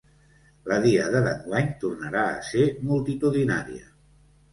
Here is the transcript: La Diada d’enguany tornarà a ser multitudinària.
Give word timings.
La 0.69 0.77
Diada 0.85 1.19
d’enguany 1.27 1.69
tornarà 1.83 2.23
a 2.29 2.39
ser 2.47 2.63
multitudinària. 2.93 3.85